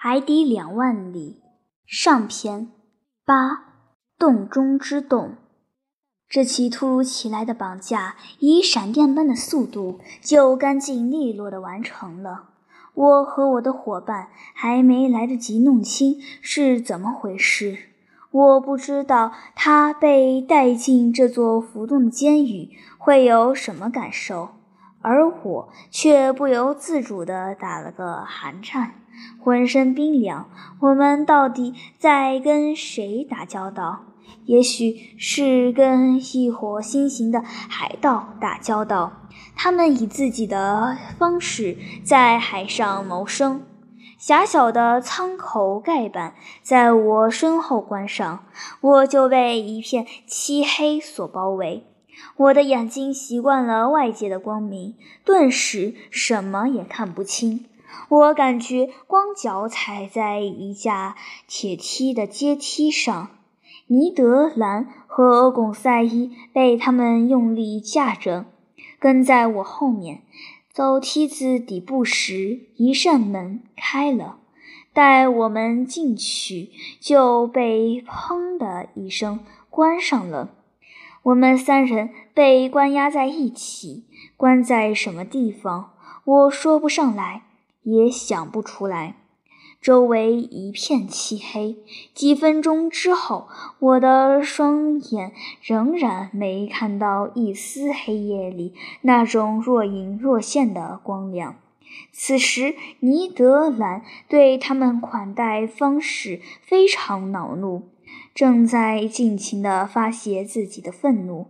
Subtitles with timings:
[0.00, 1.42] 海底两万里
[1.84, 2.70] 上篇
[3.26, 3.64] 八
[4.16, 5.34] 洞中之洞。
[6.28, 12.50] 这起突如其来的绑架，以闪电般的速度就干净利落地完成了。
[12.94, 17.76] 我和我的伙伴还没来得及弄清是怎么回事，
[18.30, 24.50] 我不知道他被带进这座浮动的监狱会有什么感受，
[25.02, 28.94] 而我却不由自主地打了个寒颤。
[29.40, 30.48] 浑身冰凉，
[30.80, 34.00] 我们到底在跟谁打交道？
[34.44, 39.12] 也许是跟一伙新型的海盗打交道。
[39.54, 43.62] 他们以自己的方式在海上谋生。
[44.18, 48.46] 狭小的舱口盖板在我身后关上，
[48.80, 51.84] 我就被一片漆黑所包围。
[52.36, 57.66] 我的眼睛习惯了外界的光明，顿时什么也看不清。
[58.08, 61.16] 我感觉光脚踩在一架
[61.46, 63.30] 铁梯的阶梯上，
[63.86, 68.46] 尼德兰和贡赛伊被他们用力架着，
[68.98, 70.22] 跟在我后面。
[70.70, 74.38] 走梯子底部时，一扇门开了，
[74.92, 80.50] 待我们进去，就被“砰”的一声关上了。
[81.24, 84.04] 我们三人被关押在一起，
[84.36, 87.42] 关在什么地方，我说不上来。
[87.88, 89.16] 也想不出来，
[89.80, 91.78] 周围一片漆黑。
[92.12, 101.56] 几分钟之后，我的双眼仍然没看到一丝黑夜里那种若隐若现的光亮。
[102.12, 107.88] 此时，尼德兰对他们款待方式非常恼怒，
[108.34, 111.46] 正在尽情地发泄自己的愤怒。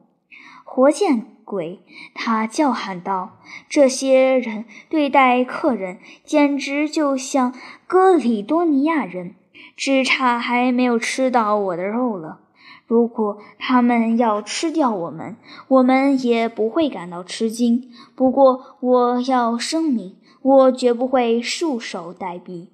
[0.71, 1.25] 活见！
[1.47, 1.81] 鬼！
[2.15, 3.39] 他叫喊道
[3.71, 7.55] ：“这些人对待客人简直就像
[7.87, 9.35] 哥里多尼亚人，
[9.75, 12.41] 只差还没有吃到我的肉了。
[12.87, 15.37] 如果他们要吃掉我们，
[15.69, 17.91] 我们也不会感到吃惊。
[18.15, 22.69] 不过，我要声明，我绝不会束手待毙。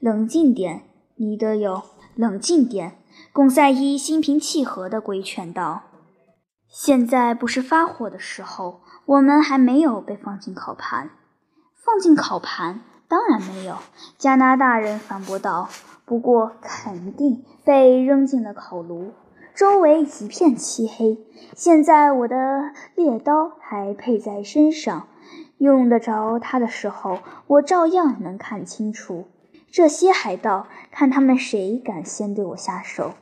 [0.00, 0.84] 冷静点，
[1.16, 1.82] 尼德友，
[2.16, 2.94] 冷静点。”
[3.34, 5.91] 贡赛伊心平气和地规劝道。
[6.74, 11.10] 现在不是发火的时候，我们还没有被放进烤盘。
[11.74, 12.80] 放进烤盘？
[13.08, 13.76] 当然没有。
[14.16, 15.68] 加拿大人反驳道。
[16.06, 19.12] 不过肯定被扔进了烤炉。
[19.54, 21.18] 周围一片漆黑。
[21.54, 25.08] 现在我的猎刀还配在身上，
[25.58, 27.18] 用得着它的时候，
[27.48, 29.28] 我照样能看清楚。
[29.70, 33.12] 这些海盗，看他们谁敢先对我下手。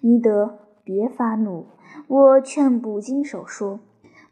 [0.00, 1.66] 尼德，别发怒。
[2.06, 3.80] 我劝捕鲸手说：“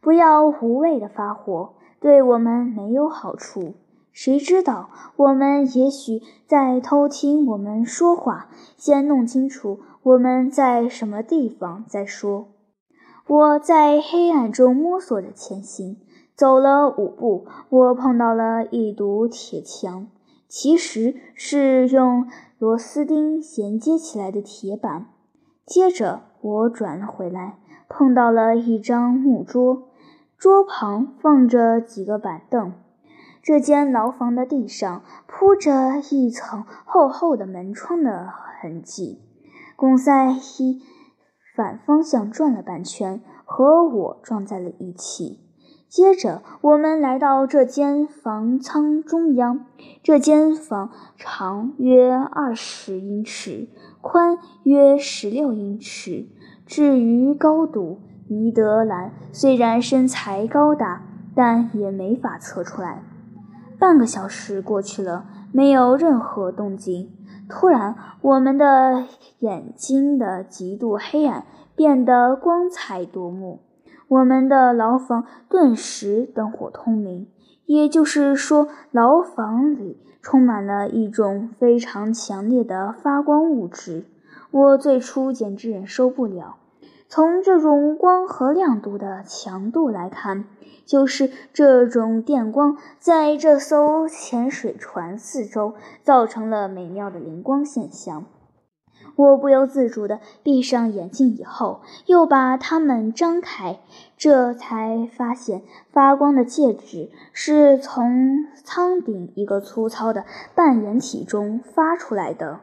[0.01, 3.75] 不要无谓的发火，对我们没有好处。
[4.13, 8.49] 谁知道，我们也许在偷听我们说话。
[8.77, 12.49] 先弄清楚我们在什么地方再说。”
[13.27, 15.97] 我在黑暗中摸索着前行，
[16.35, 20.09] 走了五步，我碰到了一堵铁墙，
[20.49, 22.27] 其实是用
[22.59, 25.07] 螺丝钉衔接起来的铁板。
[25.65, 27.59] 接着我转了回来。
[27.95, 29.91] 碰到了一张木桌，
[30.39, 32.73] 桌旁放着几个板凳。
[33.43, 38.27] 这间牢房的地上铺着一层厚厚的门窗的
[38.61, 39.21] 痕迹。
[39.77, 40.81] 贡赛一
[41.55, 45.41] 反方向转了半圈，和我撞在了一起。
[45.89, 49.67] 接着，我们来到这间房舱中央。
[50.03, 53.69] 这间房长约二十英尺，
[54.01, 56.29] 宽约十六英尺。
[56.73, 61.03] 至于高度，尼德兰虽然身材高大，
[61.35, 63.03] 但也没法测出来。
[63.79, 67.11] 半个小时过去了，没有任何动静。
[67.47, 69.05] 突然，我们的
[69.41, 71.45] 眼睛的极度黑暗
[71.77, 73.61] 变得光彩夺目，
[74.09, 77.29] 我们的牢房顿时灯火通明。
[77.67, 84.07] 也就是说，牢房里充满了一种非常强烈的发光物质。
[84.51, 86.57] 我最初简直忍受不了。
[87.15, 90.47] 从这种光和亮度的强度来看，
[90.87, 98.25] 就是这种电光在这艘潜水船四周造成了美妙的灵光现象。
[99.15, 103.81] 我不由自主地闭上眼睛，以后又把它们张开，
[104.17, 105.61] 这才发现
[105.91, 110.25] 发光的介质是从舱顶一个粗糙的
[110.55, 112.61] 半圆体中发出来的。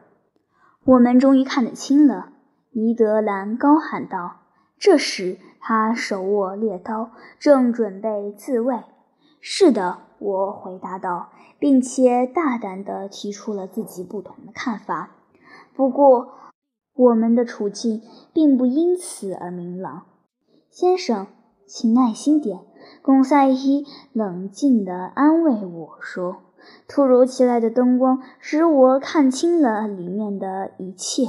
[0.84, 2.30] 我们终于看得清了，
[2.72, 4.36] 尼德兰高喊道。
[4.78, 8.82] 这时，他手握猎刀，正准备自卫。
[9.40, 15.10] 是的，我回答道，并且大胆地提出了自己不同的看法。
[15.74, 16.34] 不过，
[16.94, 18.02] 我们的处境
[18.32, 20.02] 并不因此而明朗。
[20.70, 21.26] 先生，
[21.66, 22.60] 请耐心点。”
[23.02, 23.84] 贡赛伊
[24.14, 26.38] 冷静地安慰我说。
[26.88, 31.24] 突如其来的灯光使我看清了里面的一切。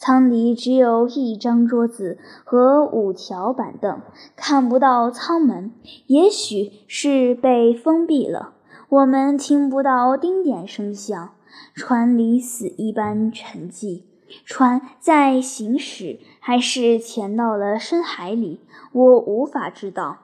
[0.00, 4.00] 舱里只有一张桌子和五条板凳，
[4.34, 5.72] 看不到舱门，
[6.06, 8.54] 也许是被封闭了。
[8.88, 11.32] 我们听不到丁点声响，
[11.74, 14.04] 船里死一般沉寂。
[14.46, 18.60] 船在行驶，还是潜到了深海里？
[18.92, 20.16] 我无法知道。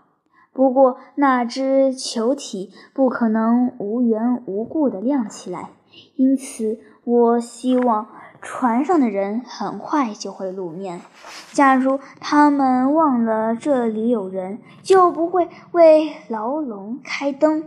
[0.55, 5.73] 不过，那只球体不可能无缘无故地亮起来，
[6.15, 8.07] 因此我希望
[8.49, 11.01] 船上的人很快就会露面。
[11.51, 17.65] 假如他们忘了这里有人，就不会为牢笼开灯。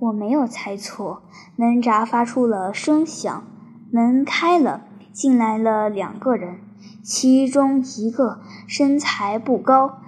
[0.00, 1.22] 我没有猜错，
[1.54, 3.44] 门闸发出了声响，
[3.92, 4.82] 门开了，
[5.12, 6.58] 进来了两个人，
[7.04, 10.00] 其中一个身材不高。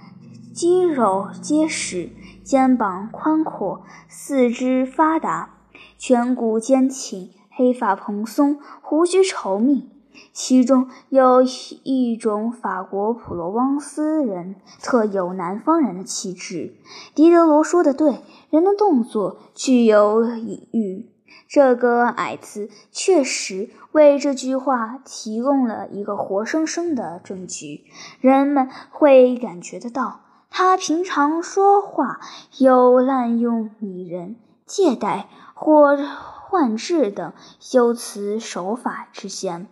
[0.53, 2.11] 肌肉结实，
[2.43, 5.51] 肩膀宽阔，四肢发达，
[5.99, 9.89] 颧骨坚挺，黑发蓬松，胡须稠密。
[10.33, 11.43] 其中有
[11.83, 16.75] 一种法国普罗旺斯人特有南方人的气质。
[17.15, 21.11] 狄德罗说的对，人的动作具有隐喻。
[21.49, 27.85] 这个矮子确实为这句话提供了一个活生生的证据。
[28.21, 30.21] 人们会感觉得到。
[30.53, 32.19] 他平常说话
[32.59, 34.35] 有滥用拟人、
[34.67, 39.69] 借贷或换质等修辞手法之嫌，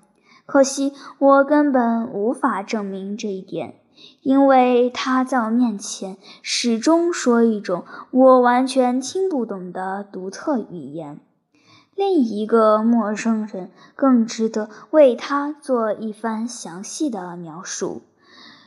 [0.49, 3.75] 可惜我根本无法证明这一点，
[4.23, 11.21] 因为他在我面前始终说一种我完全听不懂的独特语言。
[11.95, 18.01] 另一个陌生人更值得为他做一番详细的描述。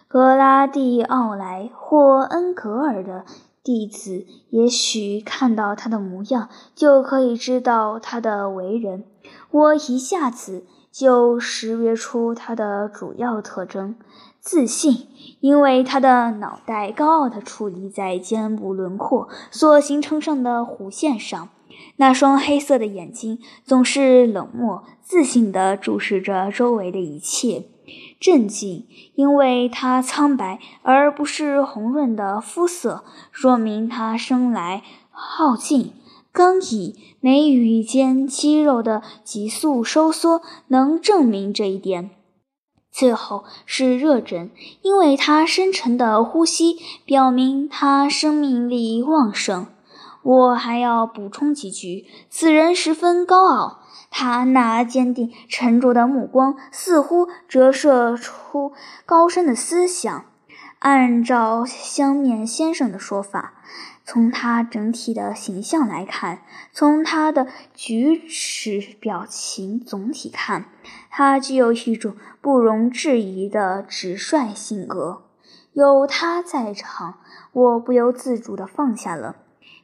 [0.07, 3.25] 格拉蒂奥莱或恩格尔的
[3.63, 9.03] 弟子，也许看到他的模样就可以知道他的为人。
[9.49, 13.95] 我一下子就识别出他的主要特征：
[14.39, 15.07] 自信，
[15.39, 21.47] 因为他的脑袋高傲地矗立在肩部轮廓所形成上的弧线上；
[21.95, 27.67] 那双黑色的眼睛总是冷漠、自信地注视着周围的一切。
[28.19, 35.93] 镇静，因为他苍白而不是红润的肤色，说明他生来好静；
[36.33, 42.11] 刚毅，眉宇间肌肉的急速收缩能证明这一点。
[42.89, 44.49] 最后是热忱，
[44.81, 49.67] 因为他深沉的呼吸表明他生命力旺盛。
[50.23, 53.79] 我还要补充几句：此人十分高傲。
[54.09, 58.73] 他那坚定沉着的目光似乎折射出
[59.05, 60.25] 高深的思想。
[60.79, 63.53] 按照香面先生的说法，
[64.11, 66.39] 从他整体的形象来看，
[66.73, 70.65] 从他的举止表情总体看，
[71.09, 75.23] 他具有一种不容置疑的直率性格。
[75.71, 77.19] 有他在场，
[77.53, 79.37] 我不由自主地放下了，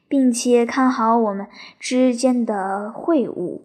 [0.10, 1.48] 并且看好我们
[1.80, 3.62] 之间的会晤。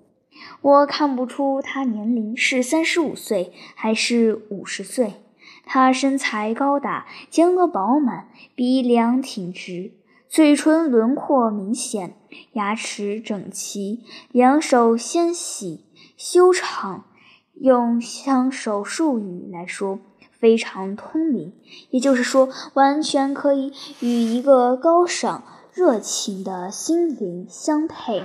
[0.60, 5.14] 我看不出他年龄是三十五岁还是五十岁。
[5.64, 9.92] 他身材高大，肩额饱满，鼻梁挺直，
[10.32, 12.14] 嘴唇轮廓明显，
[12.54, 15.84] 牙齿整齐，两手纤细
[16.16, 17.04] 修长。
[17.60, 19.98] 用相手术语来说，
[20.30, 21.52] 非常通灵，
[21.90, 28.22] 也就是说，完全可以与一个高尚、热情的心灵相配。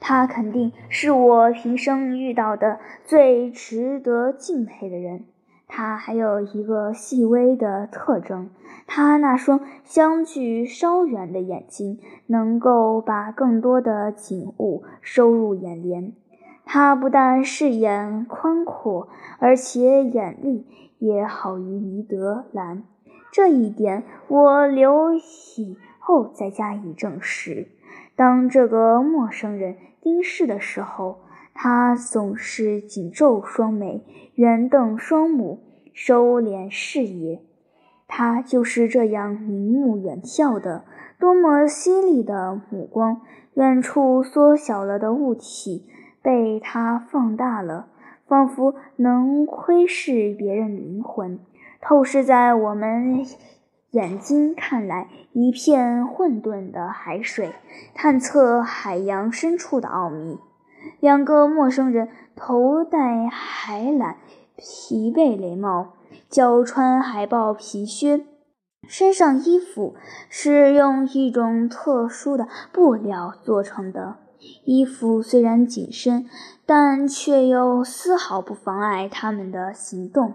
[0.00, 5.24] 他肯定是我平生遇到的最值得敬佩的人。
[5.74, 8.50] 他还有一个细微的特征：
[8.86, 16.12] 他那双相距稍远的眼睛能够把更多的景物收入眼帘。
[16.66, 20.66] 他不但视野宽阔，而且眼力
[20.98, 22.82] 也好于尼德兰。
[23.32, 27.68] 这一点我留以后再加以证实。
[28.14, 31.20] 当这个陌生人盯视的时候，
[31.54, 34.04] 他总是紧皱双眉，
[34.34, 35.60] 圆瞪双目，
[35.92, 37.40] 收敛视野。
[38.08, 40.84] 他就是这样明目远眺的，
[41.18, 43.22] 多么犀利的目光！
[43.54, 45.86] 远处缩小了的物体
[46.22, 47.88] 被他放大了，
[48.26, 51.38] 仿佛能窥视别人灵魂，
[51.80, 53.24] 透视在我们
[53.90, 57.52] 眼睛看来一片混沌的海水，
[57.94, 60.38] 探测海洋深处的奥秘。
[61.00, 64.14] 两个陌生人头戴海缆
[64.56, 65.94] 皮背雷帽，
[66.28, 68.24] 脚穿海豹皮靴，
[68.86, 69.94] 身上衣服
[70.28, 74.16] 是用一种特殊的布料做成的。
[74.64, 76.26] 衣服虽然紧身，
[76.66, 80.34] 但却又丝毫不妨碍他们的行动。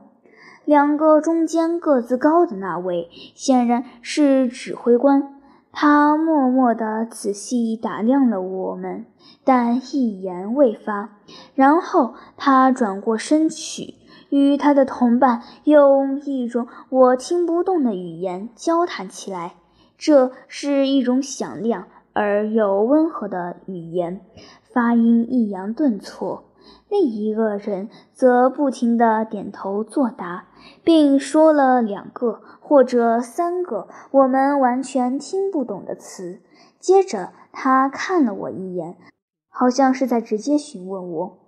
[0.64, 5.37] 两个中间个子高的那位显然是指挥官，
[5.80, 9.06] 他默默地仔细打量了我们，
[9.44, 11.20] 但一言未发。
[11.54, 13.94] 然后他转过身去，
[14.30, 19.54] 与他的同伴用一种我听不懂的语言交谈起来。
[20.00, 24.22] 这是一种响亮而又温和的语言，
[24.74, 26.46] 发音抑扬顿挫。
[26.90, 30.46] 另一个人则不停地点头作答，
[30.84, 36.40] 并说了两个或者三个我们完全听不懂的词。
[36.80, 38.96] 接着，他看了我一眼，
[39.50, 41.40] 好像是在直接询问我。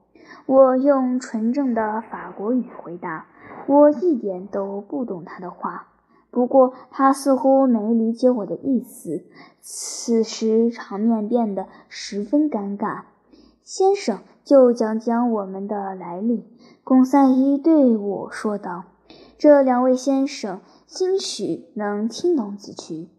[0.46, 3.28] 我用纯正的法国语回答
[3.68, 5.88] ：“我一点都不懂他的话。”
[6.32, 9.24] 不过，他似乎没理解我的意思。
[9.62, 13.04] 此时，场面变得十分尴尬。
[13.64, 14.20] 先生。
[14.50, 16.44] 就讲讲我们的来历，
[16.84, 18.86] 龚赛伊对我说道
[19.38, 23.10] ：“这两位先生兴许能听懂几句。”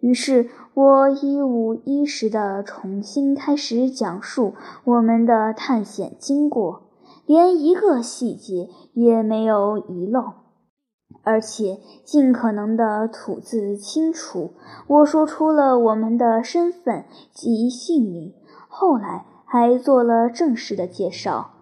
[0.00, 4.54] 于是我一五一十地重新开始讲述
[4.84, 6.84] 我们的探险经过，
[7.26, 10.32] 连一个细节也没有遗漏，
[11.22, 14.54] 而且尽可能的吐字清楚。
[14.86, 17.04] 我说出了我们的身份
[17.34, 18.32] 及姓名。
[18.68, 19.26] 后来。
[19.50, 21.52] 还做了正式的介绍：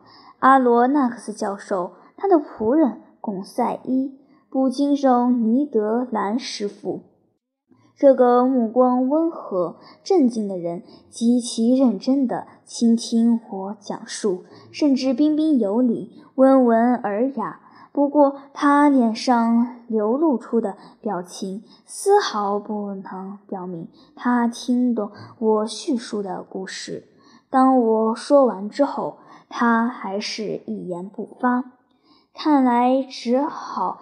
[0.41, 4.19] 阿罗纳克斯教授，他的仆人贡赛伊，
[4.51, 7.03] 捕鲸手尼德兰师傅。
[7.97, 17.61] 这个目光温和、镇静的人极其认真地倾听我讲述，甚至彬彬有礼、温文尔雅。
[17.93, 27.05] 不过，他脸上流露出的表情丝毫不能表明他听懂我叙述的故事。
[27.57, 29.17] 当我说完之后，
[29.49, 31.65] 他还是一言不发。
[32.35, 33.99] 看来只好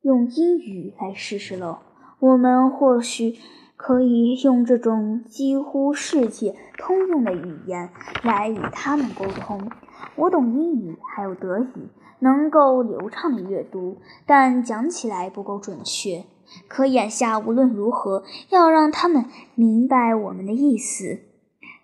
[0.00, 1.80] 用英语来试试喽。
[2.20, 3.36] 我们或许
[3.76, 7.90] 可以用这种几乎世界通用的语言
[8.22, 9.70] 来与他们沟通。
[10.16, 11.90] 我懂英语，还有德语，
[12.20, 16.24] 能够流畅的阅读，但讲起来不够准确。
[16.66, 21.18] 可眼下无论如何，要让他们明白我们的意思。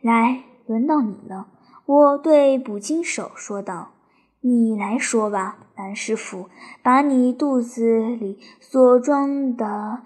[0.00, 0.44] 来。
[0.70, 1.48] 轮到你了，
[1.84, 3.90] 我对捕鲸手说道
[4.40, 6.48] ：“你来说吧，蓝师傅，
[6.80, 10.02] 把你肚子里所装的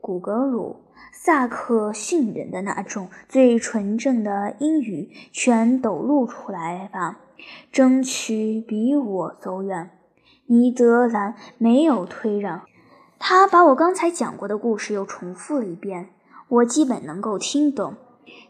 [0.00, 0.76] 古格鲁
[1.12, 7.18] 萨克逊人的那种最纯正的英语全抖露出来吧，
[7.72, 9.90] 争取比我走远。”
[10.46, 12.62] 尼德兰没有退让，
[13.18, 16.10] 他把我刚才讲过的故事又重复了一遍，
[16.46, 17.94] 我基本能够听懂，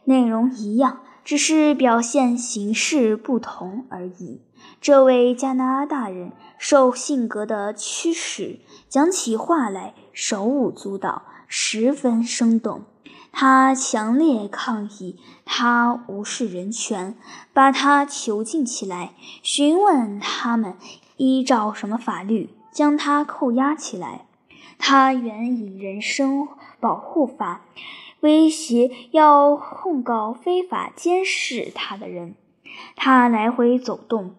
[0.05, 0.99] 内容一样。
[1.25, 4.43] 只是表现形式不同而已。
[4.81, 12.85] 这位加拿大人受性格的驱使，讲起话来手舞足蹈，十分生动。
[13.33, 17.17] 他强烈抗议，他无视人权，
[17.53, 20.77] 把他囚禁起来，询问他们
[21.17, 24.27] 依照什么法律将他扣押起来。
[24.79, 26.47] 他援引人身
[26.79, 27.63] 保护法。
[28.25, 32.37] 威胁要控告非法监视他的人，
[32.97, 34.35] 他来回走动，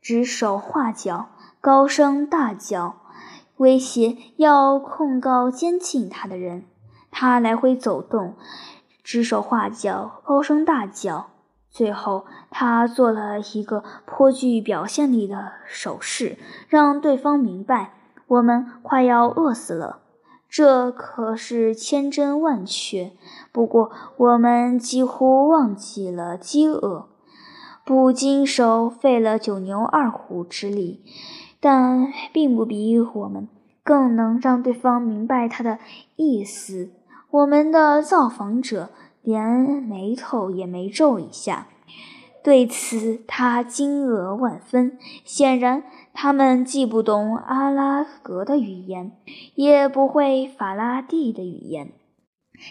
[0.00, 1.28] 指手画脚，
[1.60, 2.96] 高声大叫；
[3.58, 6.64] 威胁要控告监禁他的人，
[7.12, 8.34] 他来回走动，
[9.04, 11.30] 指手画脚，高声大叫。
[11.70, 17.92] 最后，他做了一个颇具表现力的手势，让对方明白
[18.26, 20.00] 我们快要饿死了。
[20.50, 23.12] 这可是千真万确。
[23.52, 27.06] 不过，我们几乎忘记了饥饿。
[27.84, 31.02] 捕鲸手费了九牛二虎之力，
[31.60, 33.48] 但并不比我们
[33.82, 35.78] 更能让对方明白他的
[36.16, 36.90] 意思。
[37.30, 38.90] 我们的造访者
[39.22, 39.48] 连
[39.82, 41.68] 眉头也没皱一下。
[42.42, 44.98] 对此，他惊愕万分。
[45.24, 45.84] 显然。
[46.12, 49.12] 他们既不懂阿拉格的语言，
[49.54, 51.92] 也不会法拉第的语言。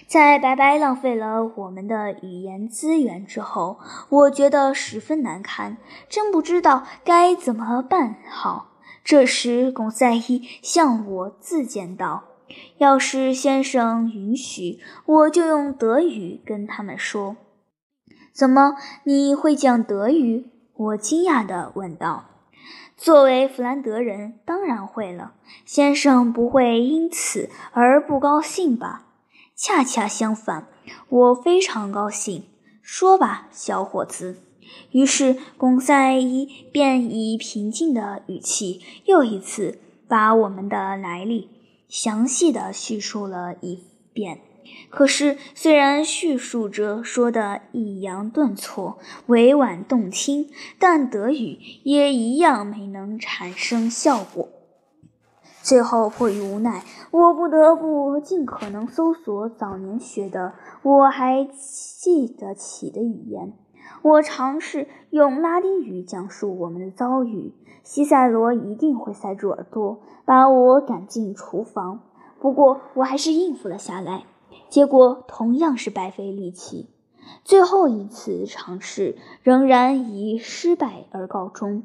[0.08, 3.80] 在白白浪费了我们的语言资源之后，
[4.10, 5.78] 我觉得十分难堪，
[6.08, 8.68] 真不知道该怎么办好。
[9.04, 12.26] 这时，巩赛伊向我自荐道
[12.78, 17.38] ：“要是先生允许，我就用德语跟他们说。
[18.32, 20.46] 怎么，你会讲德语？
[20.76, 22.29] 我惊讶地问道。
[23.02, 25.32] 作为弗兰德人，当然会了。
[25.66, 29.06] 先生不会因此而不高兴吧？
[29.56, 30.68] 恰恰相反，
[31.08, 32.44] 我非常高兴。
[32.82, 34.40] 说吧，小伙子。
[34.92, 41.50] 于是贡赛伊便以平静的语气又一次把我们的来历
[41.88, 44.42] 详细的叙述了一遍。
[44.90, 48.98] 可是，虽然叙述着说的抑扬顿挫、
[49.28, 50.50] 委婉动听，
[50.80, 54.50] 但德语也一样没能产生效果。
[55.62, 61.48] 最后，迫于无奈，我不得不尽可能搜索早年学的我还
[62.02, 63.54] 记得起的语言。
[64.02, 67.54] 我尝试用拉丁语讲述我们的遭遇。
[67.84, 72.02] 西塞罗一定会塞住耳朵，把我赶进厨房。
[72.40, 74.24] 不过，我还是应付了下来。
[74.70, 76.88] 结果同样是白费力气，
[77.44, 81.84] 最后一次尝试仍然以失败而告终。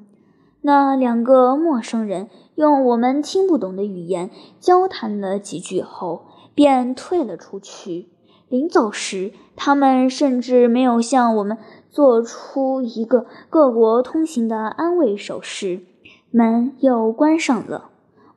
[0.60, 4.30] 那两个陌生人用我们听不懂的语言
[4.60, 8.08] 交谈了几句后，便退了出去。
[8.48, 11.58] 临走时，他们甚至没有向我们
[11.90, 15.80] 做出一个各国通行的安慰手势。
[16.30, 17.90] 门又关上了。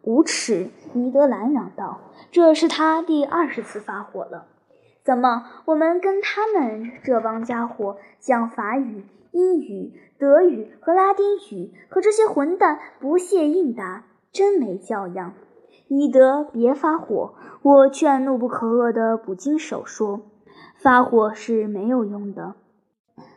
[0.04, 0.70] 无耻！
[0.98, 2.00] 尼德兰嚷道。
[2.32, 4.48] 这是他第二十次发火了。
[5.04, 15.34] 怎么，我们跟他们这帮家伙讲法语、英语、德语和拉丁语，可这些混蛋不屑应答，真没教养！
[15.88, 17.36] 尼德，别发火！
[17.62, 20.22] 我劝怒不可遏的捕鲸手说
[20.76, 22.56] ：“发火是没有用的。”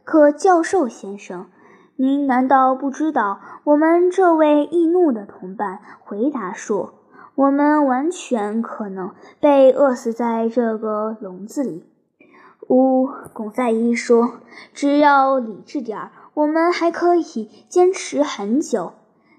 [0.02, 1.46] 可教授先生，
[1.94, 3.40] 您难道不知道？
[3.62, 6.94] 我们这位易怒的同伴回答说。
[7.34, 11.86] 我们完全可能被饿死在这个笼子里。
[12.68, 14.34] 呜，贡赛伊说
[14.72, 18.92] ：“只要理智点儿，我们还可以坚持很久。”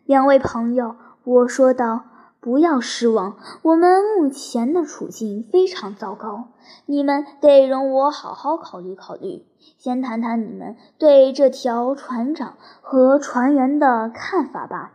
[0.05, 2.01] 两位朋友，我说道
[2.41, 6.49] ：“不要失望，我们目前的处境非常糟糕。
[6.85, 9.45] 你们得容我好好考虑考虑。
[9.77, 14.91] 先谈谈你们对这条船长和船员的看法吧。”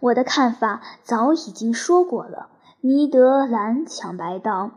[0.00, 2.48] 我的看法早已经说过了，
[2.80, 4.70] 尼德兰抢白道：“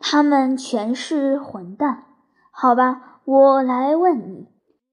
[0.00, 2.04] 他们全是混蛋。”
[2.50, 4.48] 好吧，我来问你，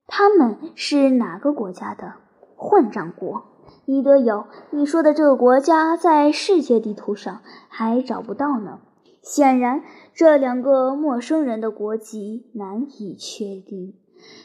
[0.07, 2.13] 他们是哪个国家的
[2.55, 3.43] 混账国？
[3.85, 8.79] 尼德有，你说的这个国家在世界地图上还找不到呢。
[9.21, 13.95] 显然，这两个陌生人的国籍难以确定，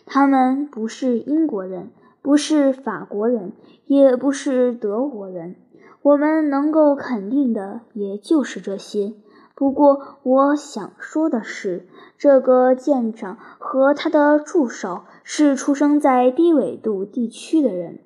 [0.07, 1.91] 他们不是英国人。
[2.23, 3.53] 不是法国人，
[3.87, 5.57] 也不是德国人，
[6.03, 9.15] 我们能够肯定的也就是这些。
[9.55, 17.99] 不过，我想说的是，这个舰长和他的助手是出生在低纬度地区的人，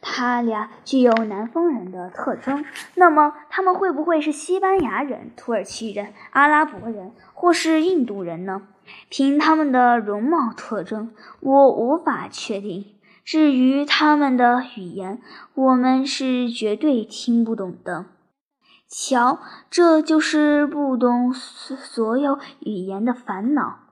[0.00, 2.64] 他俩具有南方人的特征。
[2.96, 8.62] 那么，他们会不会是西班牙人、土耳其人、阿拉伯人，或是印度人呢？
[9.08, 12.86] 凭他们的容貌特征，我无法确定。
[13.30, 15.22] 至于他们的语言，
[15.54, 18.06] 我们是绝对听不懂的。
[18.88, 19.38] 瞧，
[19.70, 23.82] 这就是不懂所有语言的烦恼。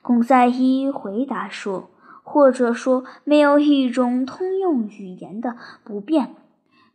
[0.00, 1.90] 贡赛伊回答说
[2.24, 6.34] ：“或者说，没有一种通用语言的不便。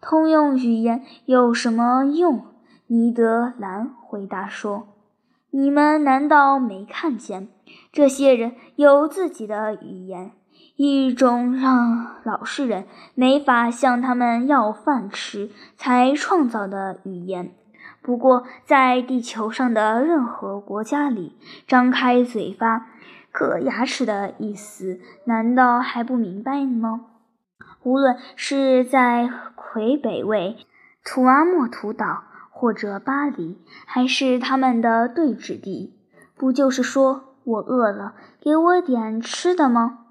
[0.01, 2.47] 通用语言有什么用？”
[2.89, 4.87] 尼德兰回答说
[5.53, 7.49] ：“你们难道没看见，
[7.91, 10.31] 这些人有自己的语言？”
[10.75, 17.53] 一种让老实人没法向他们要饭吃才创造的语言。
[18.01, 22.87] 不过，在地球上的任何国家里，张开嘴巴、
[23.31, 27.05] 嗑牙齿的意思，难道还不明白吗？
[27.83, 30.57] 无论是在魁北卫、
[31.05, 35.97] 图阿莫图岛，或者巴黎，还是他们的对峙地，
[36.35, 40.02] 不就是说我饿了，给我点吃的吗？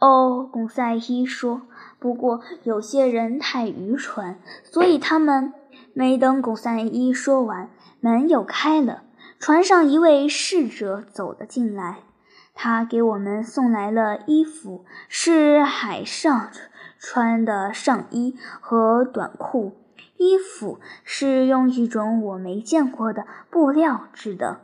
[0.00, 1.62] 哦，贡赛伊说。
[1.98, 5.54] 不过有些人太愚蠢，所以他们
[5.94, 9.04] 没等贡赛伊说完，门又开了，
[9.38, 12.00] 船上一位侍者走了进来。
[12.52, 16.50] 他给我们送来了衣服，是海上
[16.98, 19.76] 穿的上衣和短裤。
[20.16, 24.60] 衣服是用一种我没见过的布料制的。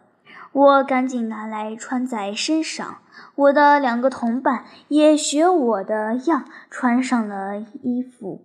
[0.52, 2.98] 我赶紧拿来穿在身上。
[3.34, 8.44] 我的两个同伴也学我的样穿上了衣服。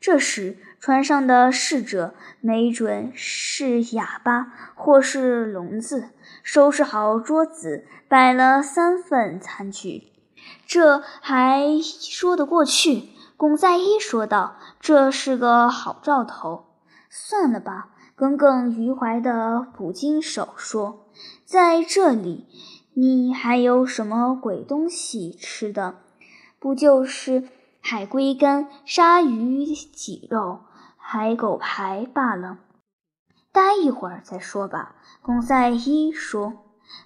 [0.00, 6.10] 这时，船上的侍者没准是哑巴或是聋子，
[6.42, 10.12] 收拾好桌子，摆了三份餐具，
[10.66, 13.10] 这还说得过去。
[13.36, 16.66] 巩赛伊说道：“这是个好兆头。”
[17.08, 21.03] 算了吧，耿耿于怀的捕鲸手说
[21.54, 22.48] ：“在这里，
[22.94, 26.00] 你还有什么鬼东西吃的？
[26.58, 27.44] 不就是
[27.80, 30.62] 海龟干、鲨鱼脊肉、
[30.96, 32.58] 海狗排罢了？
[33.52, 36.54] 待一会儿再说吧。”贡赛伊说。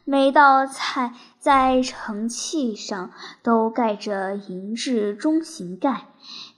[0.07, 3.11] 每道菜在盛器上
[3.43, 6.07] 都盖着银质中型盖，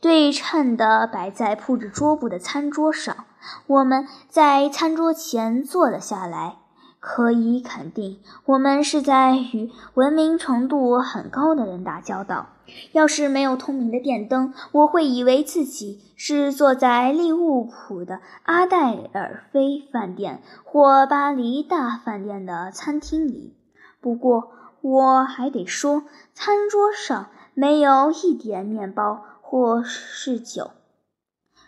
[0.01, 3.25] 对称的摆在铺着桌布的餐桌上。
[3.67, 6.60] 我们在餐桌前坐了下来。
[7.01, 12.51] 可以肯定，我们是在与文明程度很高的人打交道。
[12.93, 23.57] 要是没有通明的电灯，我会以为自己是坐在利物浦的阿黛尔菲饭店或巴黎大饭店的餐厅里。
[24.01, 30.71] 不过，我还得说，餐桌上没有一点面包或是酒。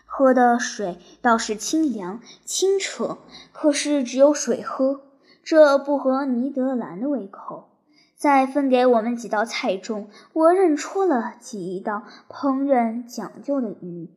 [0.05, 3.17] 喝的水倒是清凉清澈，
[3.51, 5.01] 可是只有水喝，
[5.43, 7.69] 这不合尼德兰的胃口。
[8.15, 14.09] 在分给我们几道菜中，我认出了几道烹饪讲究的鱼，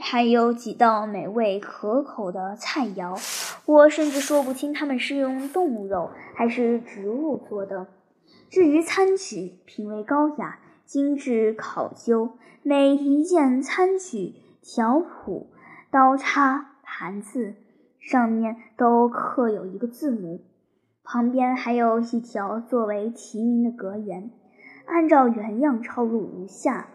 [0.00, 3.16] 还有几道美味可口的菜肴。
[3.66, 7.86] 我甚至说不清它们是用动物肉还是植物做的。
[8.48, 12.32] 至于餐具，品味高雅，精致考究，
[12.62, 14.34] 每一件餐具。
[14.62, 15.48] 条谱、
[15.90, 17.54] 刀叉、盘子
[18.00, 20.40] 上面都刻有一个字母，
[21.04, 24.30] 旁边还有一条作为题名的格言，
[24.86, 26.88] 按照原样抄录如下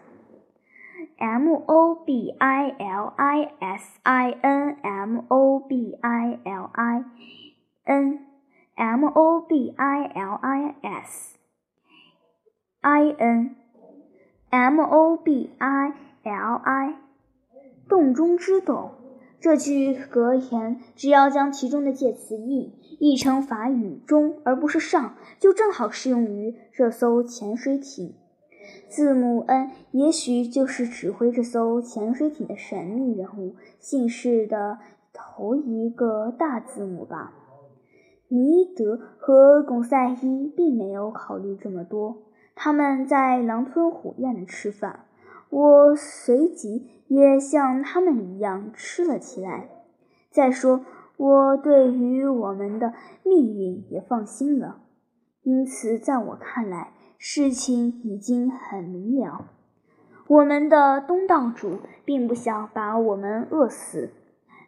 [1.16, 7.04] ：M O B I L I S I N M O B I L I
[7.84, 8.26] N
[8.74, 11.38] M O B I L I S
[12.80, 13.56] I N
[14.50, 15.92] M O B I
[16.24, 16.94] L I。
[17.88, 18.90] 洞中之洞，
[19.46, 28.16] 这句格言，只要将其中的介词“译”译成法语“中”而不是“上”，就正好适用于这艘潜水艇。
[28.88, 34.78] 字母 N 也许就是指挥这艘潜水艇的神秘人物姓氏的
[35.12, 37.32] 头一个大字母吧。
[38.26, 42.24] 尼德和贡赛伊并没有考虑这么多，
[42.56, 45.05] 他们在狼吞虎咽地吃饭。
[45.50, 49.68] 我随即也像他们一样吃了起来。
[50.30, 50.84] 再说，
[51.16, 54.82] 我对于我们的命运也放心了。
[55.42, 59.50] 因此，在我看来，事情已经很明了。
[60.28, 64.10] 我们的东道主并不想把我们饿死。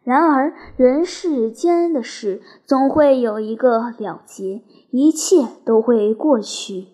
[0.05, 6.87] 然而，人世间的事总会有一个了结，一切都会过去。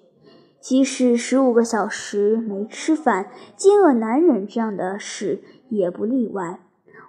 [0.65, 6.59] 即使十五个小时没吃饭、饥饿难忍这样的事也不例外。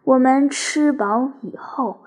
[0.04, 2.00] 我们吃饱以后，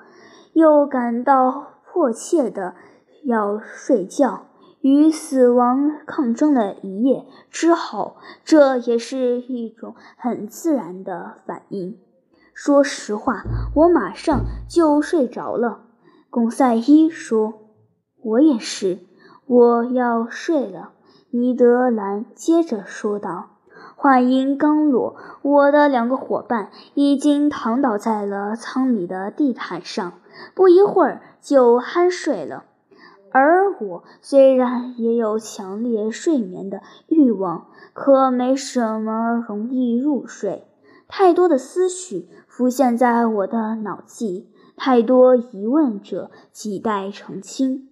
[0.54, 2.76] 又感到迫切的
[3.24, 4.46] 要睡觉，
[4.82, 11.98] 与死亡抗争了一夜之后，这也是一种很自然的反应。
[12.54, 13.42] 说实话，
[13.74, 15.80] 我马上就睡着了。
[16.30, 17.56] 贡赛伊说
[18.22, 19.00] ：“我也是，
[19.48, 20.92] 我要睡了。”
[21.32, 23.50] 尼德兰接着说道
[23.96, 30.14] ：“话音刚落，我的两个伙伴已经躺倒在了舱里的地毯上，
[30.56, 32.64] 不一会儿就酣睡了。
[33.32, 40.66] 而我虽然也有强烈睡眠的欲望，可没什么容易入睡。
[41.08, 47.88] 太多的思绪浮现在我的脑际，太多疑问者亟待澄清。”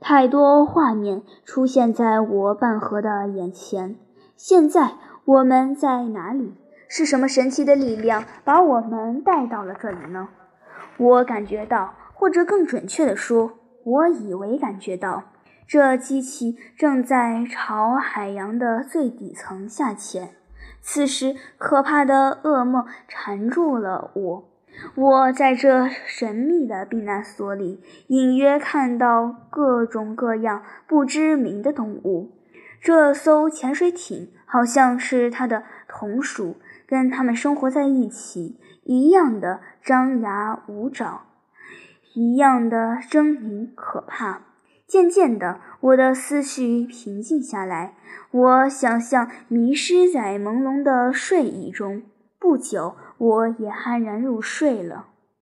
[0.00, 3.96] 太多画面出现在我半合的眼前。
[4.36, 4.92] 现在
[5.24, 6.54] 我们在哪里？
[6.88, 10.28] 是什么神奇的力量把我们带到了这里呢？
[10.98, 15.24] 我感觉到，或者更准确地说，我以为感觉到，
[15.66, 20.36] 这机器正在朝海洋的最底层下潜。
[20.80, 24.44] 此时，可怕的噩梦缠住了我。
[24.94, 32.32] 我在这神秘的避难所里，隐约看到各种各样不知名的动物。
[32.80, 41.26] 这艘潜水艇好像是它的同属，跟它们生活在一起，一样的张牙舞爪，
[42.14, 44.42] 一样的狰狞可怕。
[44.86, 47.94] 渐渐的，我的思绪平静下来，
[48.30, 52.02] 我想象迷失在朦胧的睡意中。
[52.38, 52.94] 不久。
[53.18, 55.06] 我也酣然入睡了。